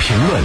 [0.00, 0.42] 评论。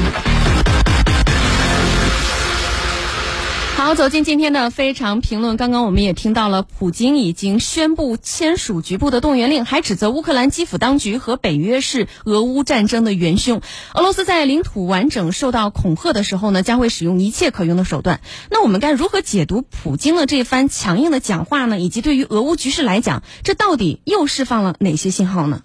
[3.75, 5.55] 好，走进今天的非常评论。
[5.55, 13.61] 刚刚我们也听到了，普京已经宣布签署局部的动员令，还指责乌克兰基辅当局和北约是俄乌战争的元凶。
[13.93, 18.19] 俄罗斯在领土完整受到恐吓的时候呢，将会使用一切可用的手段。
[18.49, 21.79] 那我们该如何解读普京的这番强硬的讲话呢？
[21.79, 25.61] 以及对于俄乌局势来讲，这到底又释放了哪些信号呢？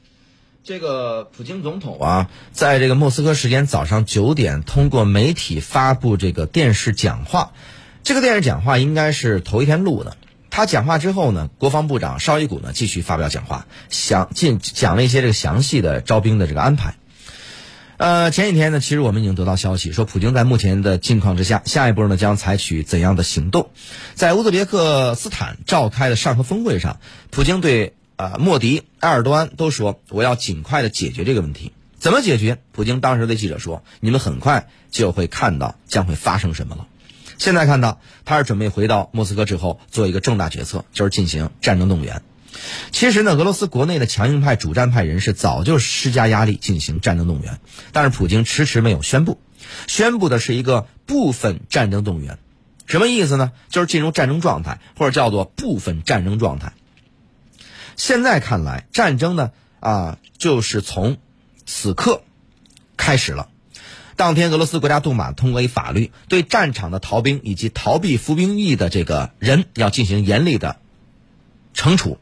[0.65, 7.53] 这个普京总统啊，在这个莫斯科时间早上九点，通过媒体发布这个电视讲话。
[8.05, 10.17] 这个电视讲话应该是头一天录的。
[10.51, 16.95] 他讲话之后呢，国防部长绍伊古呢继续发表讲话，详进讲了一些这个详细的招兵的这个安排。
[17.97, 23.71] 呃，前几天呢，其实我们已经得到消息，说普京在目前的境况之下，下一步呢将采取怎样的行动？
[24.15, 31.73] 在乌兹别克斯坦召开的上合峰会上，普京对啊莫迪、埃尔多安都说，我要尽快的解决这个问题。
[31.99, 32.59] 怎么解决？
[32.73, 36.87] 普京当时对记者说：“你们很快就会看到将会发生什么了。”
[37.39, 42.23] 现在看到他是准备回到莫斯科之后做一个重大决策，就是进行战争动员。
[42.93, 47.61] 其实呢，俄罗斯国内的强硬派、主战派人士早就施加压力进行战争动员，
[47.93, 49.41] 但是普京迟迟没有宣布，
[49.87, 52.39] 宣布的是一个部分战争动员，
[52.87, 53.53] 什么意思呢？
[53.71, 56.73] 就是进入战争状态，或者叫做部分战争状态。
[57.97, 61.19] 现在看来，战争呢啊，就是从
[61.67, 62.23] 此刻
[62.97, 63.49] 开始了。
[64.17, 70.77] 当天，俄罗斯国家杜马通过一法律，对战场的逃兵以及逃避服兵役的这个人要进行严厉的
[71.75, 72.19] 惩处。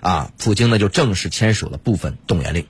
[0.00, 2.66] 啊，普京呢就正式签署了部分动员令。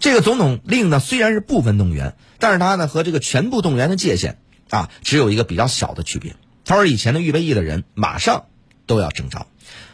[0.00, 4.38] 这个总统令呢虽然是部分动员，但是他呢和这个全部动员的界限
[4.70, 6.36] 啊只有一个比较小的区别。
[6.64, 8.46] 他说以前的预备役的人马上
[8.86, 9.46] 都要征召，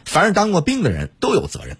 [0.05, 1.77] 凡是当过兵的人都有责任。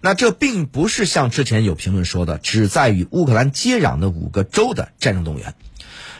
[0.00, 5.54] 那这并不是像之前有评论说的，只在与乌克兰接壤的五个州的战争动员。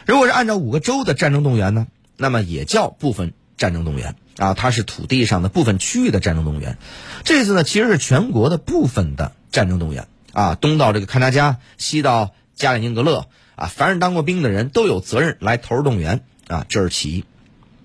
[0.05, 6.77] 如果是按照五个州的战争动员呢，那么也叫部分战争动员啊，它是土地上的部分区域的战争动员。
[7.23, 17.25] 这次呢，其实是全国的部分的战争动员啊，东到这个堪察加，西到加里宁格勒啊，凡是当过兵的人都有责任来投入动员啊，这是其一。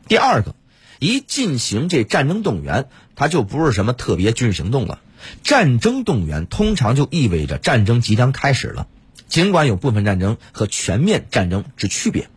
[0.09, 0.55] 第二个，
[1.03, 5.01] 一进行这战争动员，它就不是什么特别军事行动了。
[5.43, 8.87] 战争动员通常就意味着战争即将开始了，
[9.27, 12.29] 尽管有部分战争和全面战争之区别，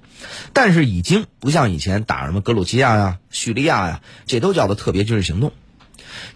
[0.51, 5.53] 但是已经不像以前打什么格鲁吉亚呀、叙利亚呀，这都叫做特别军事行动。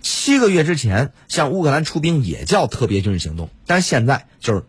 [0.04, 4.66] 七个月之前，向乌克兰出兵也叫特别军事行动，但现在就是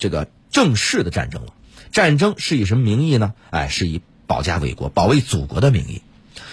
[0.00, 1.52] 这个正式的战争了。
[1.92, 3.34] 战争是以什么名义呢？
[3.50, 6.02] 哎，是以保家卫国、保卫祖国的名义。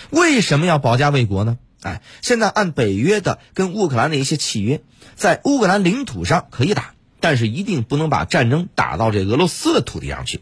[0.10, 1.58] 为什么要保家卫国呢？
[1.82, 4.82] 哎，现在按北约的跟乌克兰的一些契约，
[5.16, 10.42] 在乌克兰领土上可以打，但是一定不能把战争打到这俄罗斯的土地上去。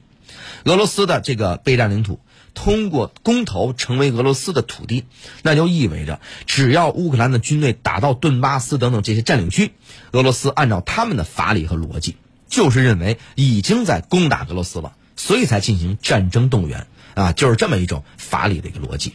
[0.64, 2.22] 俄罗斯的这个备战领土
[2.54, 5.04] 通过公投成为俄罗斯的土地，
[5.42, 9.74] 那就意味着只要乌克兰的军队打到顿巴斯等等这些占领区，
[10.14, 12.16] 俄罗斯按照他们的法理和逻辑，
[12.48, 19.14] 就是认为已经在攻打俄罗斯了，所以才进行战争动员啊，就是这么一种法理的一个逻辑。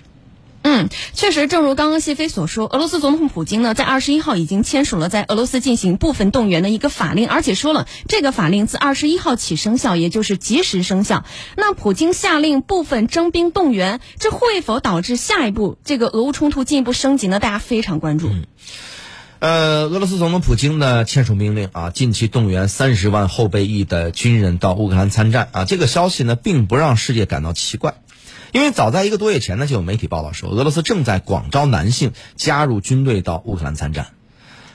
[0.62, 11.24] 嗯，确实，正如刚刚谢飞所说，俄罗斯总统普京呢，在二十一号已经签署了在俄罗斯进行部分动员的一个法令，而且说了这个法令自二十一号起生效，也就是即时生效。
[11.56, 17.38] 那普京下令部分征兵动员，这会否导致下一步这个俄乌冲突进一步升级呢？
[17.38, 18.28] 大家非常关注。
[19.38, 27.94] 呃，俄罗斯总统普京呢签署命令啊，近期动员三十万后备役的军人到乌克兰参战啊，这个消息呢，并不让世界感到奇怪。
[28.52, 34.08] 因为早在一个多月前呢，就有媒体报道说，俄罗斯正在广招男性加入军队到乌克兰参战。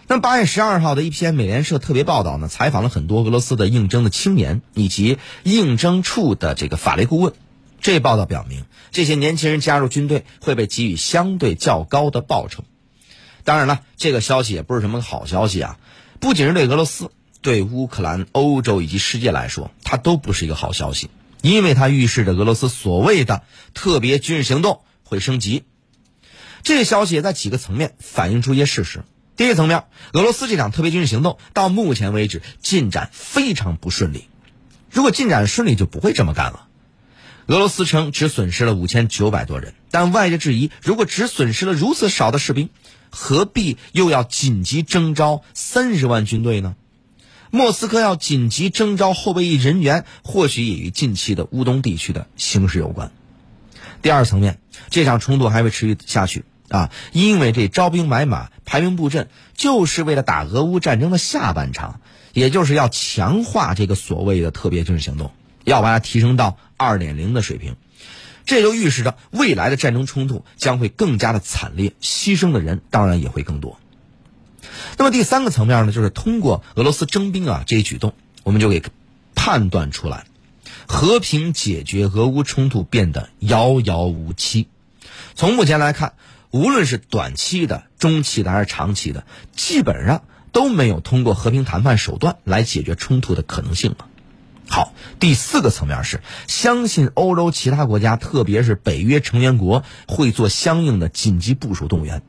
[0.07, 7.33] 那八月十二号的一篇美联社特别报道呢，采访了很多俄罗斯的应征的青年以及应征处的这个法律顾问。
[7.81, 12.63] 这报道表明，这些年轻人加入军队会被给予相对较高的报酬。
[13.43, 15.77] 当然了，这个消息也不是什么好消息啊！
[16.19, 21.09] 不仅是对俄罗斯、对乌克兰、欧洲以及世界来说，它都不是一个好消息。
[21.43, 23.43] 因为它预示着俄罗斯所谓的
[23.73, 25.65] 特别军事行动会升级，
[26.63, 29.03] 这消息也在几个层面反映出一些事实。
[29.35, 34.29] 第一层面，俄罗斯这场特别军事行动到目前为止进展非常不顺利。
[34.89, 36.67] 如果进展顺利，就不会这么干了。
[37.47, 42.69] 俄罗斯称只损失了五千九百多人，但外界质疑：如果只损失了如此少的士兵，
[43.09, 46.77] 何必又要紧急征召三十万军队呢？
[47.55, 53.11] 莫斯科要紧急征召后备役人员，或许也与近期的乌东地区的形势有关。
[54.01, 54.57] 第二层面，
[54.89, 62.01] 这场冲突还会持续下去啊，因为这招兵买马、排兵布阵，就是为了打俄乌战争的下半场，
[62.33, 65.31] 也就是要强化这个所谓的特别军事行动。
[65.63, 67.75] 要把它提升到二点零的水平。
[68.45, 73.77] 这就预示着未来的战争冲突将会更加的惨烈，牺牲的人当然也会更多。
[74.97, 78.13] 那么第三个层面呢，就是通过俄罗斯征兵啊这一举动，
[78.43, 78.81] 我们就给
[79.35, 80.25] 判断出来，
[80.87, 84.67] 和平解决俄乌冲突变得遥遥无期。
[85.35, 86.13] 从目前来看，
[86.51, 89.25] 无论是短期的、中期的还是长期的，
[89.55, 94.07] 基本上都没有通过和平谈判手段来解决冲突的可能性了。
[94.69, 102.21] 好，第四个层面是相信欧洲其他国家，特别是北约成员国会做相应的紧急部署动员。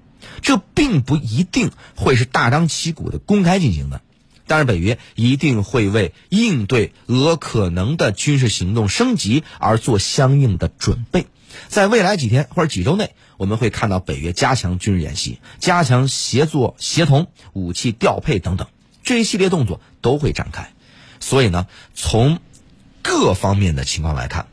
[0.42, 4.00] 这并不一定会是大张旗鼓的公开进行的，
[4.46, 11.26] 但是北约一定会为应对俄可能的军事行动升级而做相应的准备。
[11.68, 18.66] 在未来几天或者几周内，我们会看到北约加强军事演习、加强协作协同、武器调配等等
[19.02, 20.72] 这一系列动作都会展开。
[21.20, 22.40] 所以呢，从
[23.02, 24.46] 各方面的情况来看。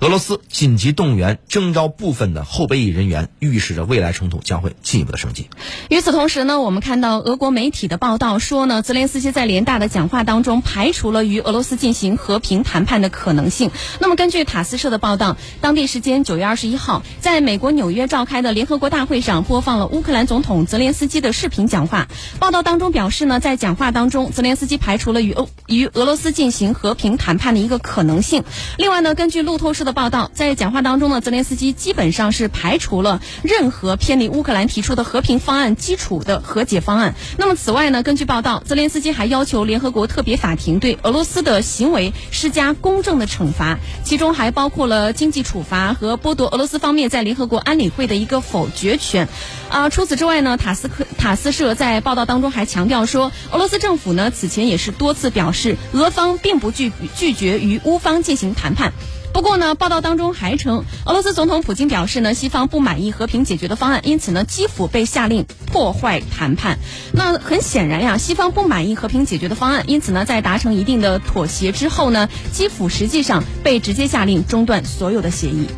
[0.00, 5.48] 俄罗斯紧急动员征召部分的后备役人员，预示着未来冲突将会进一步的升级。
[5.90, 13.72] 与此同时呢，我们看到俄国媒体的报道说呢，泽连斯基在联大的讲话当中排除了与俄罗斯进行和平谈判的可能性。
[13.98, 22.06] 那么，根据塔斯社的报道，当地时间九月二十一号，在美国纽约召开的联合国大会上播放了乌克兰总统泽连斯基的视频讲话。
[22.38, 28.44] 报道当中表示呢，在讲话当中，泽连斯基排除了与欧与俄罗斯进行和平谈判的一个可能性。
[28.76, 29.87] 另外呢，根据路透社的。
[29.92, 37.14] 报道，在讲话当中呢，泽连斯基基本上是排除了任何偏离乌克兰提出的和平方案基础的和解方案。
[37.36, 49.28] 那么，此外呢，根据报道，泽连斯基还要求联合国特别法庭对俄罗斯的行为施加公正的惩罚，其中还包括了经济处罚和剥夺俄罗斯方面在联合国安理会的一个否决权。
[49.68, 58.92] 啊，除此之外呢，塔斯克塔斯社在报道当中还强调说，俄罗斯政府呢此前也是多次表示，俄方并不拒拒绝与乌方进行谈判。
[59.32, 66.78] 不过呢，报道当中还称，俄罗斯总统普京表示呢，西方不满意和平解决的方案，因此呢，基辅被下令破坏谈判。
[67.12, 75.68] 那很显然呀，西方不满意和平解决的方案，因此呢，在达成一定的妥协之后呢，基辅实际上被直接下令中断所有的协议。